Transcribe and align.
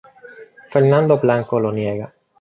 Fernando 0.65 1.19
Blanco 1.19 1.59
lo 1.59 1.71
niega. 1.71 2.11